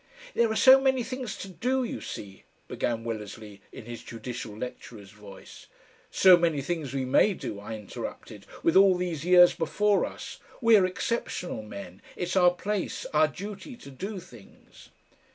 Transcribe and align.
"There 0.33 0.49
are 0.51 0.55
so 0.55 0.81
many 0.81 1.03
things 1.03 1.37
to 1.37 1.47
do, 1.47 1.83
you 1.83 2.01
see," 2.01 2.43
began 2.67 3.03
Willersley, 3.03 3.61
in 3.71 3.85
his 3.85 4.01
judicial 4.01 4.57
lecturer's 4.57 5.11
voice. 5.11 5.67
"So 6.09 6.37
many 6.37 6.59
things 6.59 6.91
we 6.91 7.05
may 7.05 7.35
do," 7.35 7.59
I 7.59 7.75
interrupted, 7.75 8.47
"with 8.63 8.75
all 8.75 8.95
these 8.95 9.23
years 9.23 9.53
before 9.53 10.07
us.... 10.07 10.39
We're 10.59 10.87
exceptional 10.87 11.61
men. 11.61 12.01
It's 12.15 12.35
our 12.35 12.49
place, 12.49 13.05
our 13.13 13.27
duty, 13.27 13.75
to 13.75 13.91
do 13.91 14.19
things." 14.19 14.89